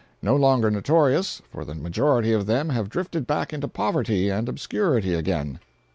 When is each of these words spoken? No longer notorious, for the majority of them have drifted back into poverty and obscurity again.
No 0.23 0.35
longer 0.35 0.71
notorious, 0.71 1.43
for 1.51 1.63
the 1.63 1.75
majority 1.75 2.33
of 2.33 2.47
them 2.47 2.69
have 2.69 2.89
drifted 2.89 3.27
back 3.27 3.53
into 3.53 3.67
poverty 3.67 4.29
and 4.31 4.49
obscurity 4.49 5.13
again. 5.13 5.59